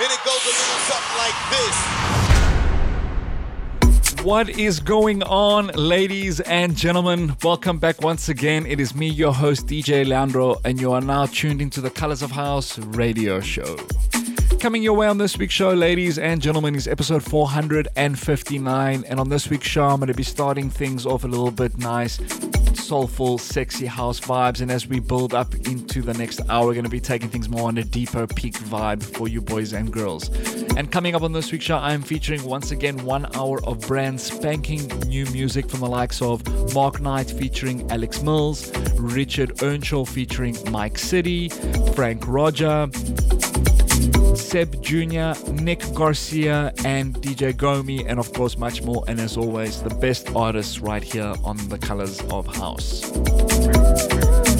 And 0.00 0.10
it 0.10 0.24
goes 0.24 0.42
a 0.42 0.48
little 0.48 0.80
something 0.88 1.18
like 1.18 1.34
this. 4.14 4.24
What 4.24 4.48
is 4.48 4.80
going 4.80 5.22
on, 5.22 5.66
ladies 5.74 6.40
and 6.40 6.74
gentlemen? 6.74 7.36
Welcome 7.44 7.78
back 7.78 8.00
once 8.00 8.30
again. 8.30 8.64
It 8.64 8.80
is 8.80 8.94
me, 8.94 9.08
your 9.08 9.34
host, 9.34 9.66
DJ 9.66 10.06
Leandro, 10.06 10.56
and 10.64 10.80
you 10.80 10.92
are 10.92 11.02
now 11.02 11.26
tuned 11.26 11.60
into 11.60 11.82
the 11.82 11.90
Colors 11.90 12.22
of 12.22 12.30
House 12.30 12.78
radio 12.78 13.38
show. 13.40 13.76
Coming 14.60 14.82
your 14.82 14.94
way 14.94 15.08
on 15.08 15.18
this 15.18 15.36
week's 15.36 15.52
show, 15.52 15.74
ladies 15.74 16.18
and 16.18 16.40
gentlemen, 16.40 16.74
is 16.74 16.88
episode 16.88 17.22
459. 17.22 19.04
And 19.06 19.20
on 19.20 19.28
this 19.28 19.50
week's 19.50 19.66
show, 19.66 19.84
I'm 19.84 19.98
going 19.98 20.06
to 20.06 20.14
be 20.14 20.22
starting 20.22 20.70
things 20.70 21.04
off 21.04 21.24
a 21.24 21.28
little 21.28 21.50
bit 21.50 21.76
nice, 21.76 22.18
soulful, 22.92 23.38
sexy 23.38 23.86
house 23.86 24.20
vibes. 24.20 24.60
And 24.60 24.70
as 24.70 24.86
we 24.86 25.00
build 25.00 25.32
up 25.32 25.54
into 25.66 26.02
the 26.02 26.12
next 26.12 26.42
hour, 26.50 26.66
we're 26.66 26.74
going 26.74 26.84
to 26.84 26.90
be 26.90 27.00
taking 27.00 27.30
things 27.30 27.48
more 27.48 27.68
on 27.68 27.78
a 27.78 27.84
deeper 27.84 28.26
peak 28.26 28.52
vibe 28.52 29.02
for 29.02 29.28
you 29.28 29.40
boys 29.40 29.72
and 29.72 29.90
girls. 29.90 30.28
And 30.76 30.92
coming 30.92 31.14
up 31.14 31.22
on 31.22 31.32
this 31.32 31.50
week's 31.50 31.64
show, 31.64 31.78
I'm 31.78 32.02
featuring 32.02 32.44
once 32.44 32.70
again 32.70 33.02
one 33.06 33.34
hour 33.34 33.64
of 33.64 33.80
brand 33.80 34.20
spanking 34.20 34.86
new 35.06 35.24
music 35.30 35.70
from 35.70 35.80
the 35.80 35.88
likes 35.88 36.20
of 36.20 36.46
Mark 36.74 37.00
Knight 37.00 37.30
featuring 37.30 37.90
Alex 37.90 38.22
Mills, 38.22 38.70
Richard 38.98 39.62
Earnshaw 39.62 40.04
featuring 40.04 40.54
Mike 40.70 40.98
City, 40.98 41.48
Frank 41.94 42.28
Roger. 42.28 42.90
Sebb 44.34 44.80
Jr., 44.80 45.50
Nick 45.62 45.82
Garcia, 45.94 46.72
and 46.84 47.14
DJ 47.14 47.52
Gomi, 47.52 48.04
and 48.06 48.18
of 48.18 48.32
course, 48.32 48.56
much 48.56 48.82
more. 48.82 49.04
And 49.08 49.20
as 49.20 49.36
always, 49.36 49.82
the 49.82 49.94
best 49.94 50.34
artists 50.34 50.80
right 50.80 51.02
here 51.02 51.34
on 51.44 51.56
the 51.68 51.78
Colors 51.78 52.20
of 52.30 52.46
House. 52.46 53.12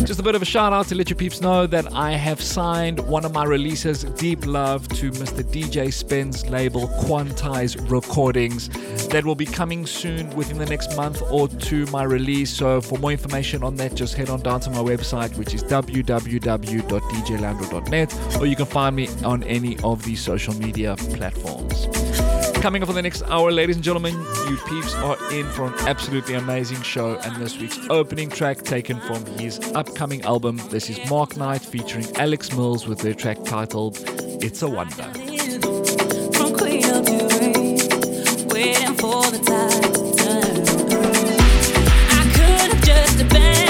Just 0.04 0.18
a 0.18 0.22
bit 0.22 0.34
of 0.34 0.42
a 0.42 0.44
shout 0.44 0.72
out 0.72 0.88
to 0.88 0.96
let 0.96 1.08
your 1.08 1.16
peeps 1.16 1.40
know 1.40 1.64
that 1.66 1.92
I 1.92 2.12
have 2.12 2.40
signed 2.40 2.98
one 2.98 3.24
of 3.24 3.32
my 3.32 3.44
releases, 3.44 4.02
Deep 4.02 4.44
Love, 4.46 4.88
to 4.88 5.12
Mr. 5.12 5.44
DJ 5.44 5.92
Spen's 5.92 6.48
label 6.48 6.88
Quantize 6.88 7.76
Recordings. 7.88 8.68
That 9.08 9.24
will 9.24 9.36
be 9.36 9.46
coming 9.46 9.86
soon 9.86 10.28
within 10.30 10.58
the 10.58 10.66
next 10.66 10.96
month 10.96 11.22
or 11.30 11.46
two, 11.46 11.86
my 11.86 12.02
release. 12.02 12.50
So, 12.50 12.80
for 12.80 12.98
more 12.98 13.12
information 13.12 13.62
on 13.62 13.76
that, 13.76 13.94
just 13.94 14.14
head 14.14 14.28
on 14.28 14.40
down 14.40 14.58
to 14.60 14.70
my 14.70 14.80
website, 14.80 15.38
which 15.38 15.54
is 15.54 15.62
www.djleandro.net, 15.62 18.40
or 18.40 18.46
you 18.46 18.56
can 18.56 18.66
find 18.66 18.96
me 18.96 19.08
on 19.24 19.44
any 19.44 19.78
of 19.84 20.04
the 20.04 20.16
social 20.16 20.54
media 20.54 20.96
platforms. 20.96 21.86
Coming 22.62 22.80
up 22.80 22.86
for 22.86 22.92
the 22.92 23.02
next 23.02 23.22
hour, 23.24 23.50
ladies 23.50 23.74
and 23.74 23.84
gentlemen, 23.84 24.14
you 24.48 24.56
peeps 24.68 24.94
are 24.94 25.16
in 25.32 25.48
for 25.48 25.66
an 25.66 25.74
absolutely 25.88 26.34
amazing 26.34 26.80
show. 26.82 27.16
And 27.16 27.34
this 27.42 27.58
week's 27.58 27.76
opening 27.90 28.30
track 28.30 28.58
taken 28.58 29.00
from 29.00 29.26
his 29.26 29.58
upcoming 29.74 30.22
album. 30.22 30.60
This 30.70 30.88
is 30.88 31.10
Mark 31.10 31.36
Knight 31.36 31.62
featuring 31.62 32.06
Alex 32.18 32.52
Mills 32.52 32.86
with 32.86 33.00
their 33.00 33.14
track 33.14 33.42
titled 33.44 33.98
It's 34.40 34.62
a 34.62 34.68
Wonder. 34.68 35.10
Waiting 38.46 38.94
for 38.94 39.24
the 39.32 39.40
tide 39.44 39.94
to 39.94 40.14
turn. 40.22 40.62
I 42.10 42.22
could 42.32 42.70
have 42.74 42.84
just 42.84 43.20
abandoned 43.22 43.61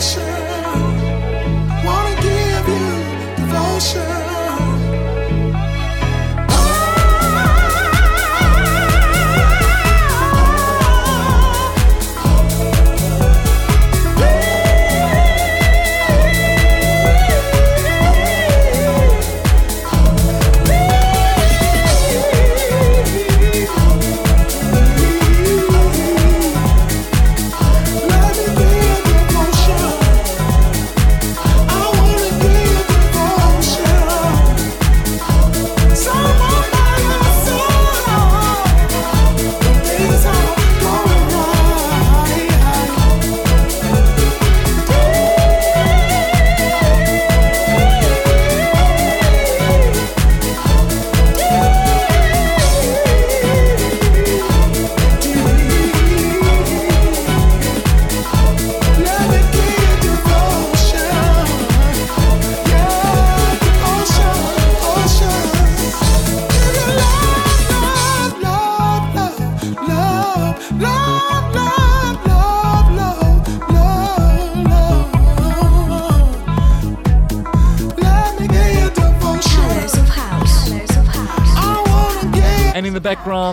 ocean 0.00 0.39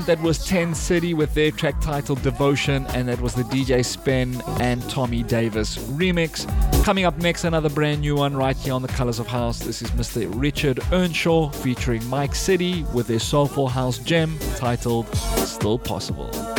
that 0.06 0.22
was 0.22 0.46
Ten 0.46 0.76
City 0.76 1.14
with 1.14 1.34
their 1.34 1.50
track 1.52 1.80
titled 1.82 2.22
Devotion, 2.22 2.86
and 2.88 3.08
that 3.08 3.20
was 3.20 3.34
the 3.34 3.44
DJ 3.44 3.84
Spen 3.84 4.42
and 4.60 4.82
Thommy 4.84 5.28
Davis 5.28 5.78
remix. 5.78 6.46
Coming 6.84 7.06
up 7.06 7.18
next, 7.18 7.44
another 7.44 7.70
brand 7.70 8.02
new 8.02 8.16
one 8.16 8.36
right 8.36 8.56
here 8.56 8.74
on 8.74 8.82
the 8.82 8.88
Colors 8.90 9.20
of 9.20 9.28
House. 9.28 9.60
This 9.60 9.82
is 9.82 9.90
Mr. 9.92 10.30
Richard 10.40 10.80
Earnshaw 10.92 11.50
featuring 11.50 12.06
Mike 12.08 12.36
City 12.36 12.84
with 12.94 13.08
their 13.08 13.20
soulful 13.20 13.68
house 13.68 13.98
gem 14.00 14.38
titled 14.58 15.08
Still 15.16 15.80
Possible. 15.80 16.57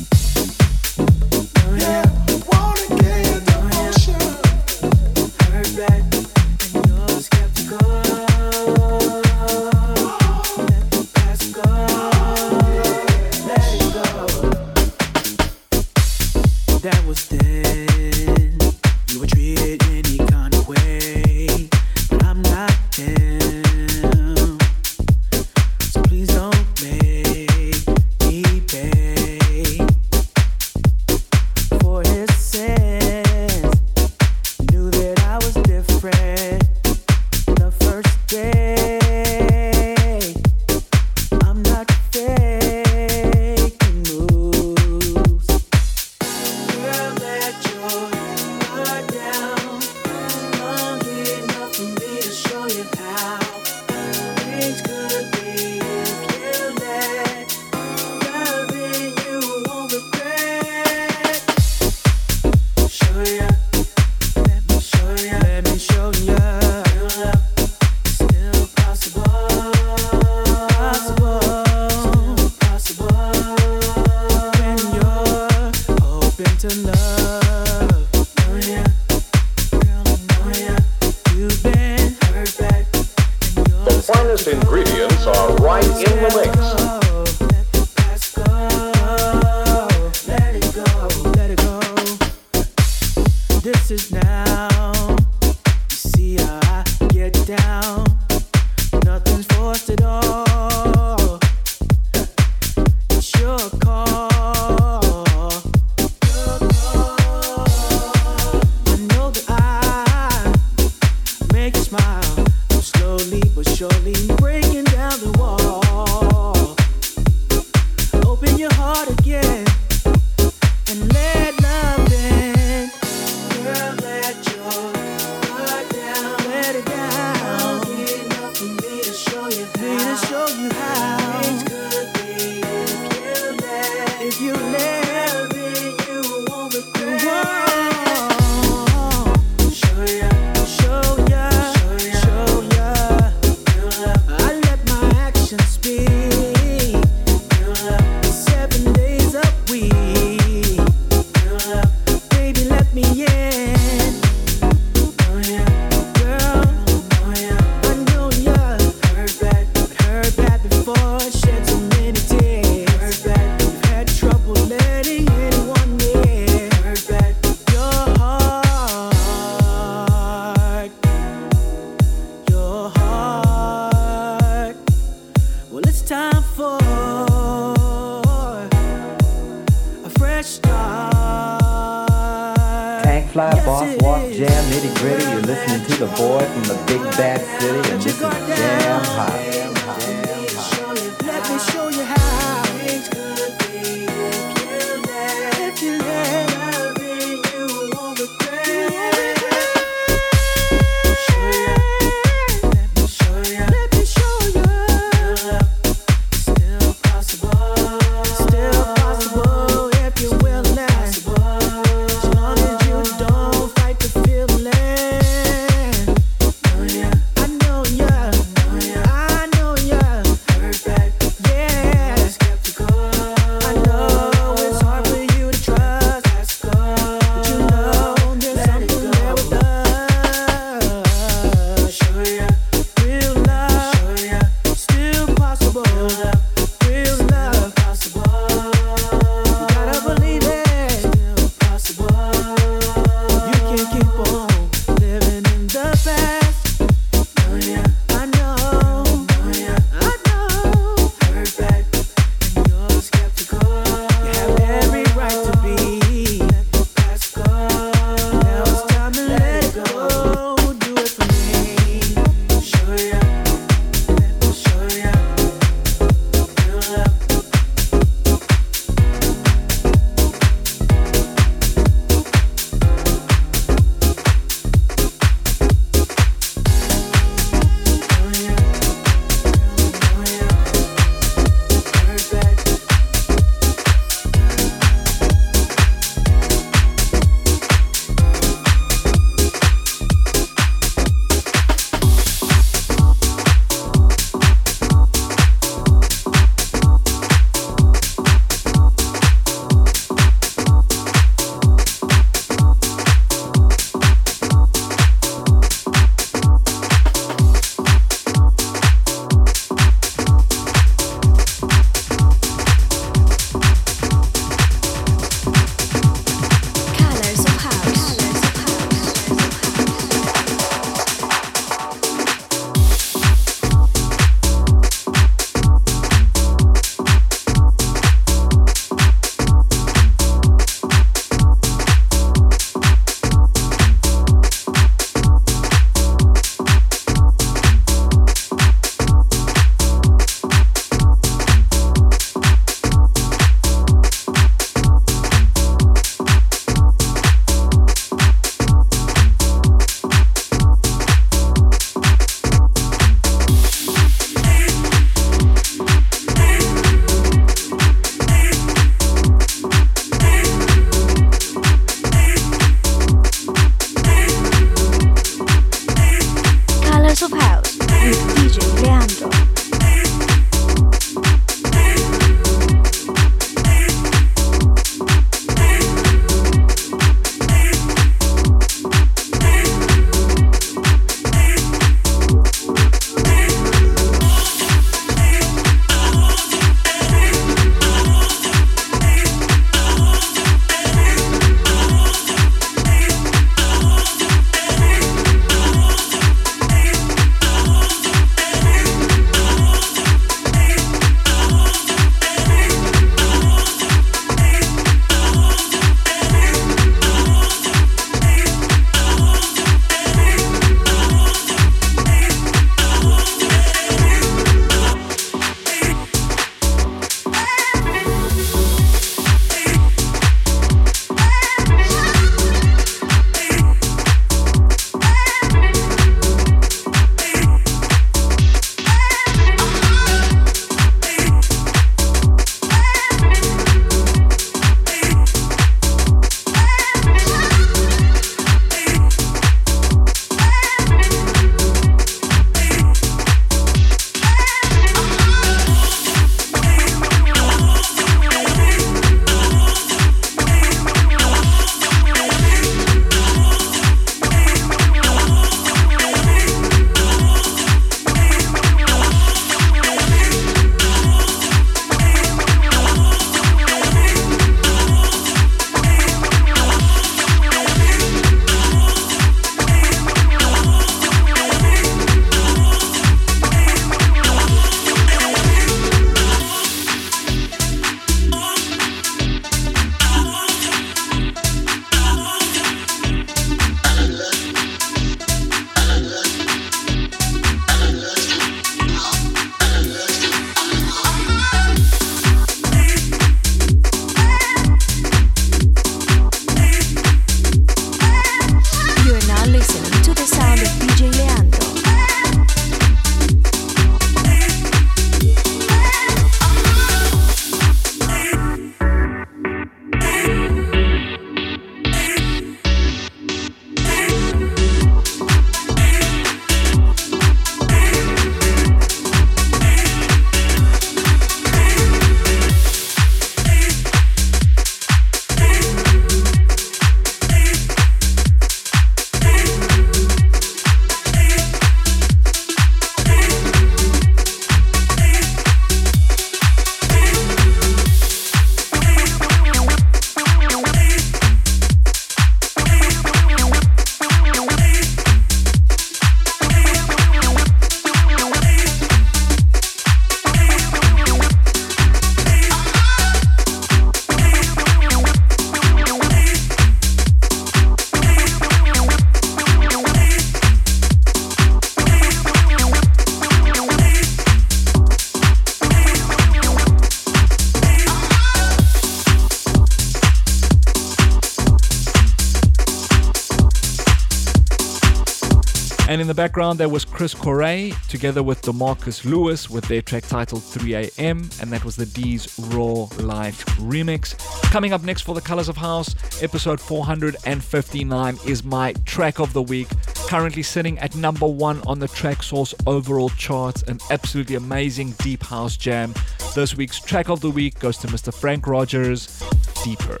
And 575.92 576.00
in 576.00 576.06
the 576.06 576.14
background, 576.14 576.58
there 576.58 576.70
was 576.70 576.86
Criss 576.86 577.14
Korey 577.14 577.78
together 577.86 578.22
with 578.22 578.40
Demarkus 578.40 579.04
Lewis 579.04 579.50
with 579.50 579.68
their 579.68 579.82
track 579.82 580.04
titled 580.04 580.40
3am, 580.40 581.42
and 581.42 581.52
that 581.52 581.66
was 581.66 581.76
the 581.76 581.84
Deez 581.84 582.32
Raw 582.54 582.88
Life 583.04 583.44
remix. 583.56 584.16
Coming 584.50 584.72
up 584.72 584.84
next 584.84 585.02
for 585.02 585.14
the 585.14 585.20
Colors 585.20 585.50
of 585.50 585.58
House, 585.58 585.94
episode 586.22 586.62
459 586.62 588.18
is 588.26 588.42
my 588.42 588.72
track 588.86 589.20
of 589.20 589.34
the 589.34 589.42
week. 589.42 589.68
Currently 590.08 590.42
sitting 590.42 590.78
at 590.78 590.96
number 590.96 591.26
one 591.26 591.60
on 591.66 591.78
the 591.78 591.88
Traxsource 591.88 592.54
overall 592.66 593.10
charts, 593.10 593.62
an 593.64 593.78
absolutely 593.90 594.36
amazing 594.36 594.92
deep 594.92 595.22
house 595.22 595.58
jam. 595.58 595.92
This 596.34 596.56
week's 596.56 596.80
track 596.80 597.10
of 597.10 597.20
the 597.20 597.30
week 597.30 597.58
goes 597.58 597.76
to 597.76 597.86
Mr. 597.88 598.14
Frank 598.14 598.46
Rogers, 598.46 599.22
Deeper. 599.62 600.00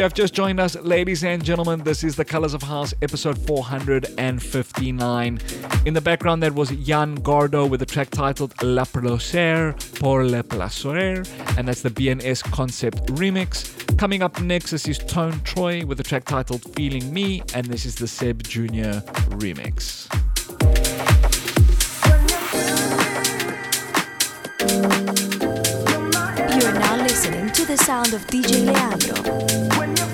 you 0.00 0.04
have 0.04 0.14
just 0.14 0.32
joined 0.32 0.58
us, 0.58 0.76
ladies 0.76 1.22
and 1.24 1.44
gentlemen, 1.44 1.84
this 1.84 2.02
is 2.02 2.16
The 2.16 2.24
Colors 2.24 2.54
of 2.54 2.62
House, 2.62 2.94
episode 3.02 3.36
459. 3.46 5.38
In 5.84 5.92
the 5.92 6.00
background, 6.00 6.42
that 6.42 6.54
was 6.54 6.72
Yan 6.72 7.18
Gardo 7.18 7.68
with 7.68 7.80
the 7.80 7.86
track 7.86 8.08
titled 8.08 8.54
La 8.62 8.86
Plaisir 8.86 9.74
pour 9.96 10.24
Le 10.24 10.42
Plaisir, 10.42 11.22
and 11.58 11.68
that's 11.68 11.82
the 11.82 11.90
BNS 11.90 12.42
Concept 12.50 13.08
remix. 13.08 13.98
Coming 13.98 14.22
up 14.22 14.40
next, 14.40 14.70
this 14.70 14.88
is 14.88 14.96
Tone 14.96 15.38
Troy 15.44 15.84
with 15.84 15.98
the 15.98 16.04
track 16.04 16.24
titled 16.24 16.62
Feeling 16.74 17.12
Me, 17.12 17.42
and 17.54 17.66
this 17.66 17.84
is 17.84 17.96
the 17.96 18.06
Sebb 18.06 18.42
Jr. 18.44 19.02
remix. 19.36 20.08
listening 27.20 27.50
to 27.50 27.66
the 27.66 27.76
sound 27.76 28.14
of 28.14 28.26
DJ 28.28 28.64
Leandro. 28.64 30.09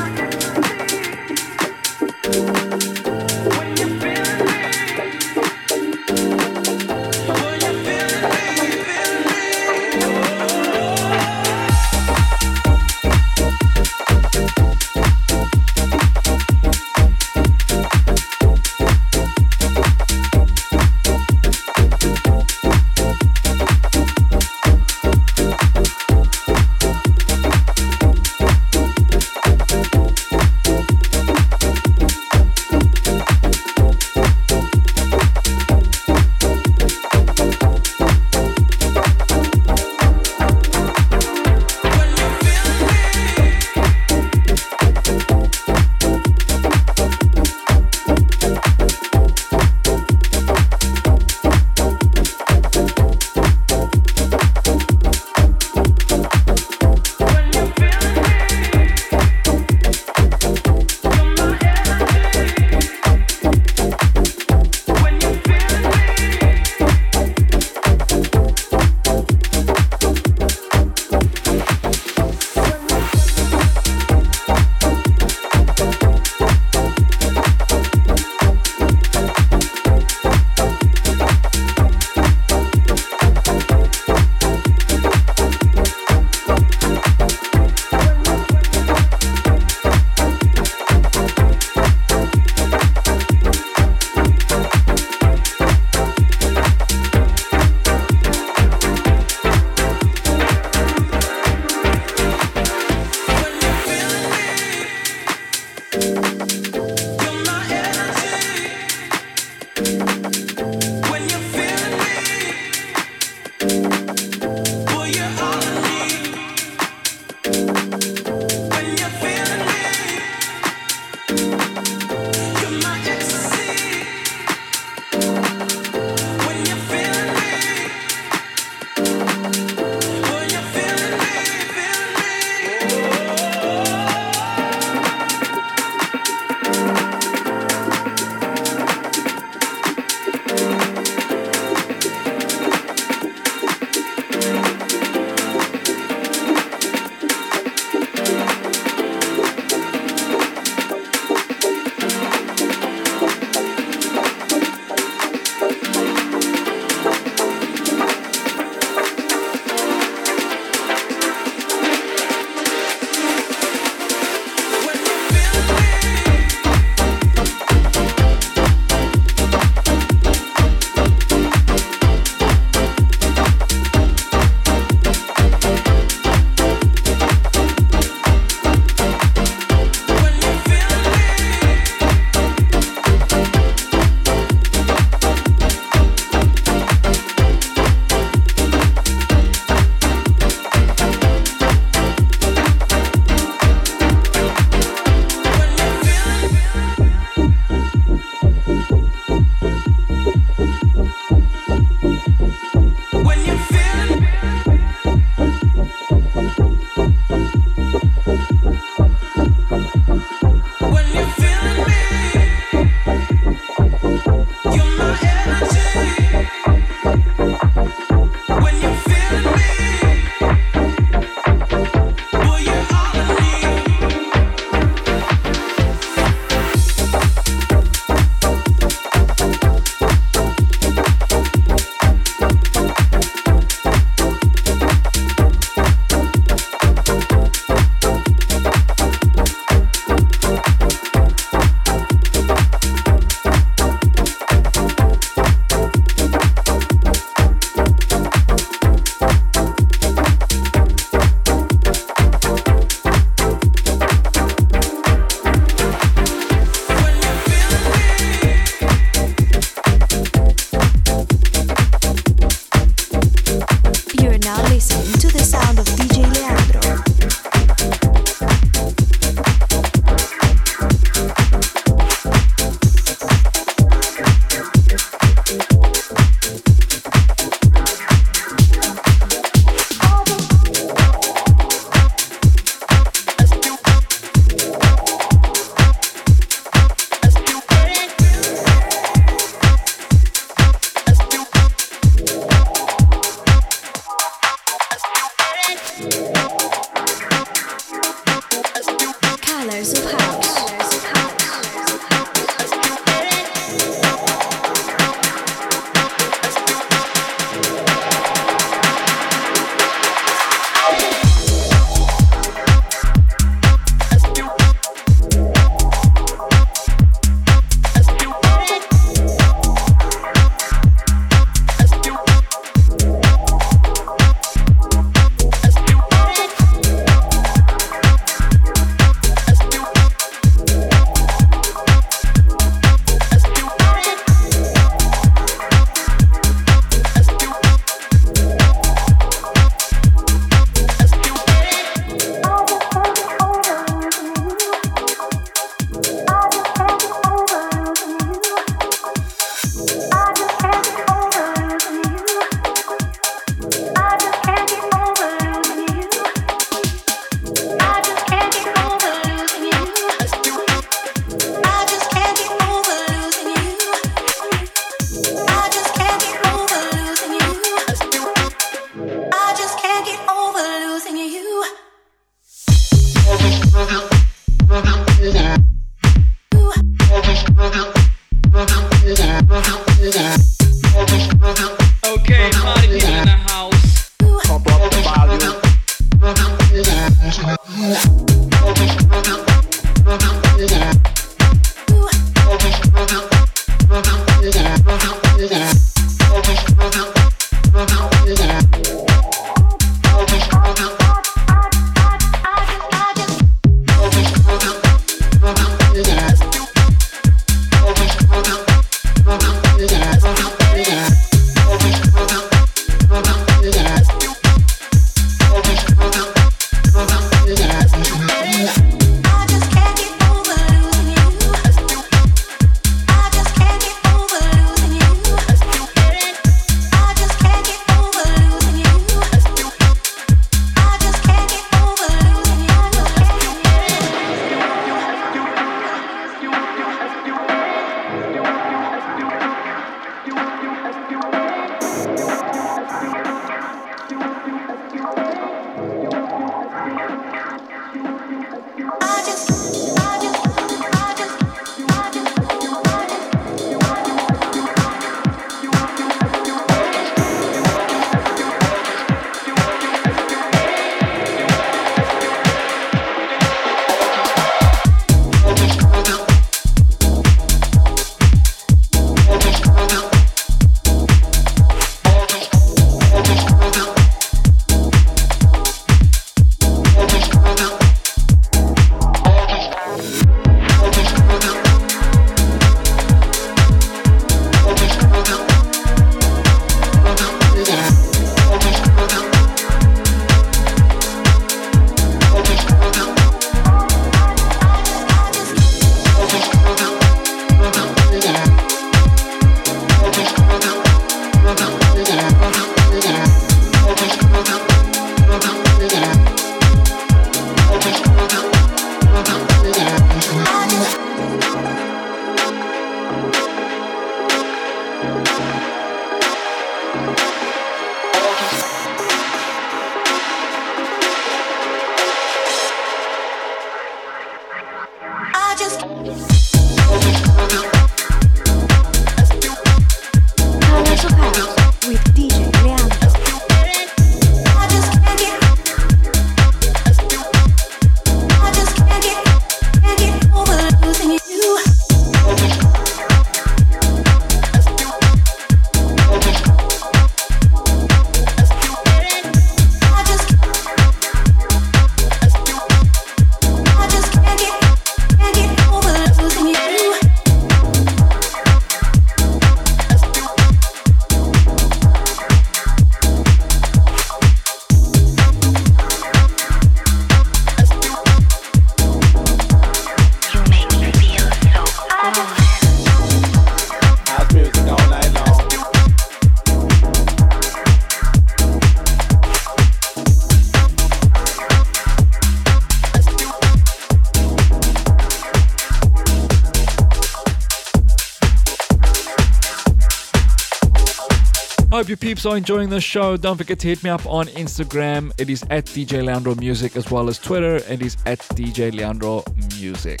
Heaps 592.14 592.22
so 592.22 592.30
are 592.30 592.36
enjoying 592.36 592.68
the 592.68 592.80
show. 592.80 593.16
Don't 593.16 593.36
forget 593.36 593.58
to 593.58 593.66
hit 593.66 593.82
me 593.82 593.90
up 593.90 594.06
on 594.06 594.26
Instagram. 594.26 595.10
It 595.18 595.28
is 595.28 595.42
at 595.50 595.64
DJ 595.64 596.04
Leandro 596.04 596.36
Music 596.36 596.76
as 596.76 596.88
well 596.88 597.08
as 597.08 597.18
Twitter. 597.18 597.56
It 597.56 597.82
is 597.82 597.96
at 598.06 598.20
DJ 598.36 598.72
Leandro 598.72 599.24
Music. 599.58 600.00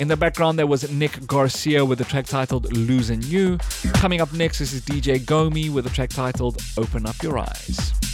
In 0.00 0.08
the 0.08 0.16
background, 0.16 0.58
there 0.58 0.66
was 0.66 0.90
Nick 0.90 1.24
Garcia 1.28 1.84
with 1.84 2.00
a 2.00 2.04
track 2.04 2.26
titled 2.26 2.76
Losing 2.76 3.22
You. 3.22 3.58
Coming 3.92 4.20
up 4.20 4.32
next, 4.32 4.58
this 4.58 4.72
is 4.72 4.80
DJ 4.80 5.20
Gomi 5.20 5.70
with 5.70 5.86
a 5.86 5.90
track 5.90 6.10
titled 6.10 6.60
Open 6.76 7.06
Up 7.06 7.22
Your 7.22 7.38
Eyes. 7.38 8.13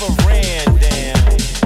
never 0.00 0.12
ran 0.26 0.64
down. 0.76 1.63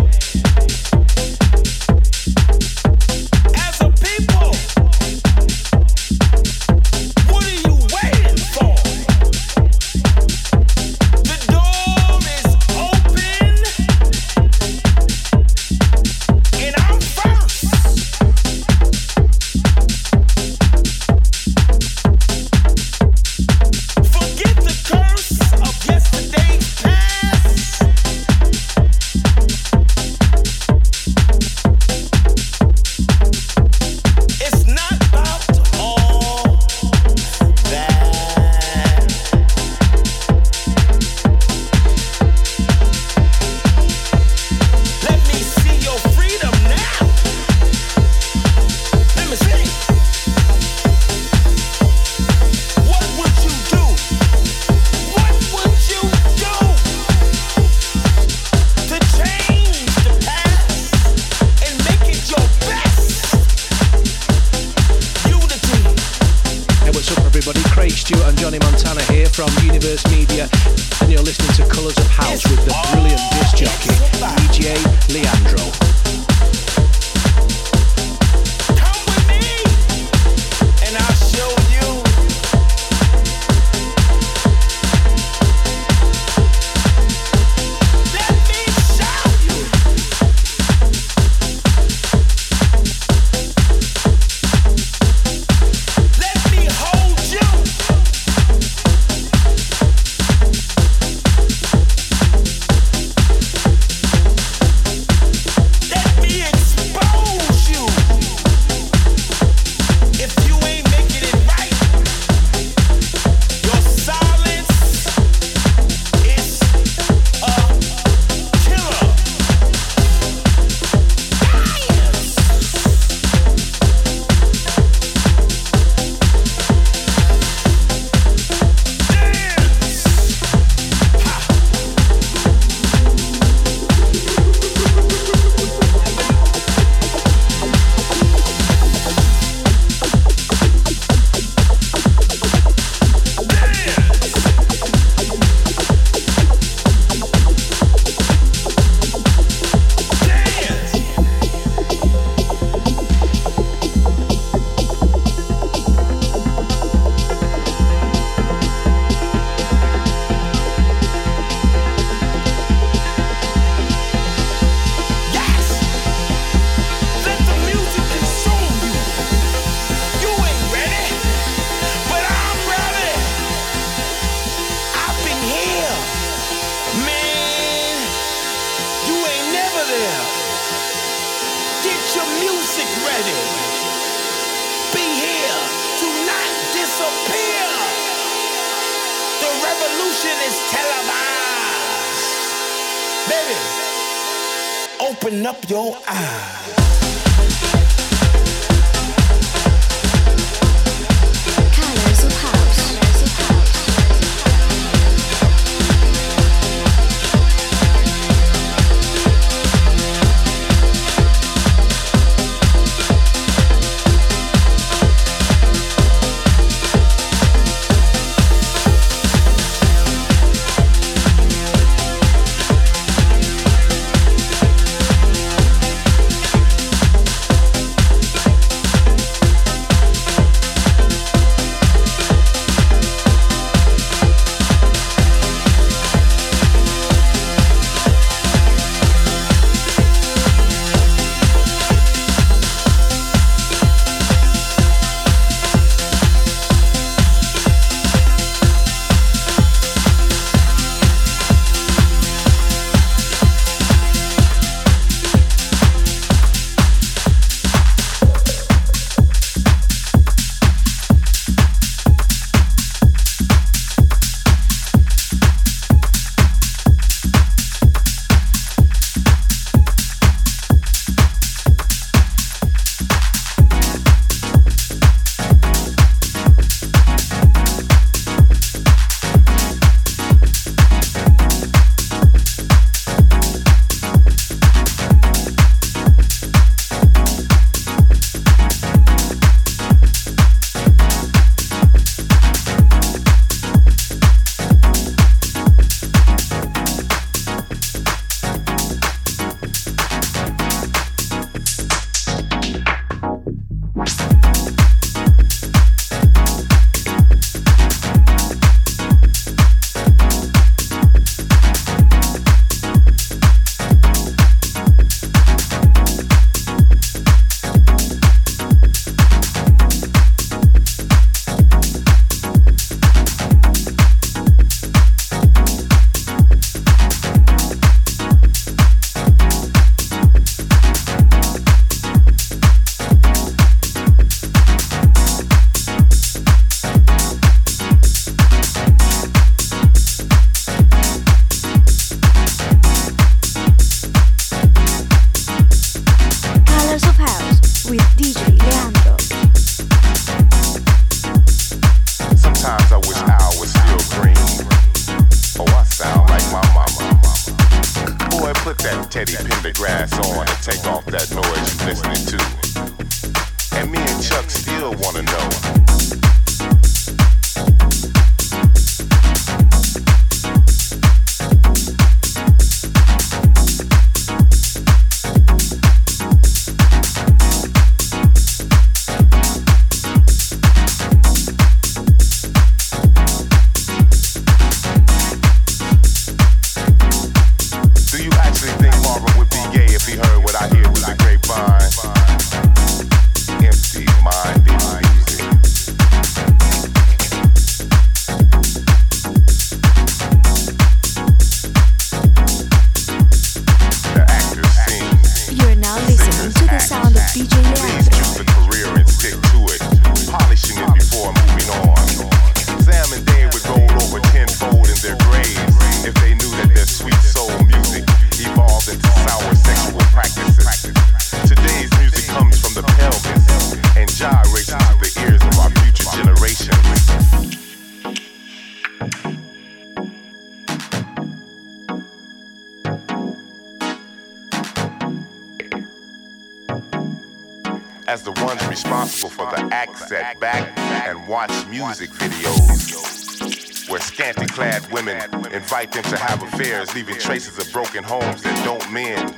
Don't 448.69 448.93
mend. 448.93 449.35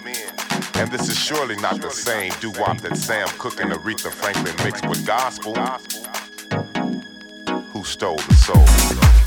And 0.75 0.91
this 0.91 1.09
is 1.09 1.17
surely 1.17 1.55
not 1.55 1.81
the 1.81 1.91
same 1.91 2.33
doo 2.41 2.51
wop 2.59 2.81
that 2.81 2.97
Sam 2.97 3.29
Cooke 3.39 3.61
and 3.61 3.71
Aretha 3.71 4.11
Franklin 4.11 4.57
mixed 4.65 4.89
with 4.89 5.07
gospel. 5.07 5.55
Who 7.73 7.85
stole 7.85 8.17
the 8.17 8.35
soul? 8.35 9.20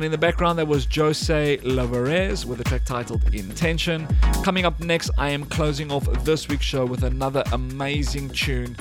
And 0.00 0.06
in 0.06 0.12
the 0.12 0.16
background, 0.16 0.58
there 0.58 0.64
was 0.64 0.88
Jose 0.90 1.58
Lavarez 1.58 2.46
with 2.46 2.58
a 2.58 2.64
track 2.64 2.86
titled 2.86 3.22
Intention. 3.34 4.08
Coming 4.42 4.64
up 4.64 4.80
next, 4.80 5.10
I 5.18 5.28
am 5.28 5.44
closing 5.44 5.92
off 5.92 6.10
this 6.24 6.48
week's 6.48 6.64
show 6.64 6.86
with 6.86 7.04
another 7.04 7.44
amazing 7.52 8.30
tune. 8.30 8.74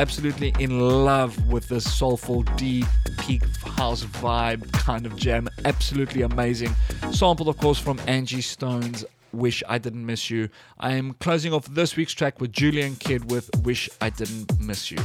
Absolutely 0.00 0.54
in 0.58 0.80
love 1.04 1.46
with 1.48 1.68
this 1.68 1.84
soulful, 1.84 2.42
deep, 2.56 2.86
peak 3.18 3.42
house 3.76 4.04
vibe 4.04 4.72
kind 4.72 5.04
of 5.04 5.14
jam. 5.14 5.46
Absolutely 5.66 6.22
amazing. 6.22 6.74
Sampled, 7.12 7.48
of 7.48 7.58
course, 7.58 7.78
from 7.78 8.00
Angie 8.06 8.40
Stone's 8.40 9.04
Wish 9.32 9.62
I 9.68 9.76
Didn't 9.76 10.06
Miss 10.06 10.30
You. 10.30 10.48
I 10.80 10.92
am 10.92 11.16
closing 11.20 11.52
off 11.52 11.66
this 11.66 11.96
week's 11.96 12.14
track 12.14 12.40
with 12.40 12.50
Julian 12.50 12.96
Kid 12.96 13.30
with 13.30 13.50
Wish 13.62 13.90
I 14.00 14.08
Didn't 14.08 14.58
Miss 14.58 14.90
You. 14.90 14.96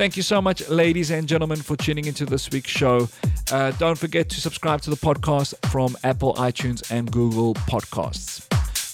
Thank 0.00 0.16
you 0.16 0.22
so 0.22 0.40
much, 0.40 0.66
ladies 0.70 1.10
and 1.10 1.28
gentlemen, 1.28 1.60
for 1.60 1.76
tuning 1.76 2.06
into 2.06 2.24
this 2.24 2.50
week's 2.50 2.70
show. 2.70 3.06
Uh, 3.52 3.70
don't 3.72 3.98
forget 3.98 4.30
to 4.30 4.40
subscribe 4.40 4.80
to 4.80 4.88
the 4.88 4.96
podcast 4.96 5.54
from 5.70 5.94
Apple, 6.04 6.32
iTunes, 6.36 6.90
and 6.90 7.12
Google 7.12 7.52
Podcasts. 7.52 8.46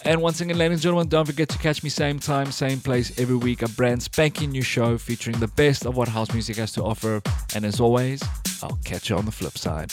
And 0.04 0.20
once 0.20 0.40
again, 0.40 0.59
ladies 0.59 0.78
and 0.78 0.82
gentlemen, 0.82 1.07
don't 1.07 1.24
forget 1.24 1.48
to 1.50 1.59
catch 1.59 1.84
me 1.84 1.90
same 1.90 2.18
time, 2.18 2.50
same 2.50 2.80
place 2.80 3.16
every 3.20 3.36
week. 3.36 3.62
A 3.62 3.68
brand 3.68 4.02
spanking 4.02 4.50
new 4.50 4.62
show 4.62 4.98
featuring 4.98 5.38
the 5.38 5.46
best 5.46 5.86
of 5.86 5.96
what 5.96 6.09
house 6.09 6.32
music 6.32 6.57
has 6.57 6.72
to 6.72 6.82
offer. 6.82 7.22
And 7.54 7.64
as 7.64 7.78
always, 7.78 8.20
I'll 8.61 8.80
catch 8.84 9.09
you 9.09 9.16
on 9.16 9.26
the 9.26 9.30
flip 9.30 9.57
side. 9.57 9.92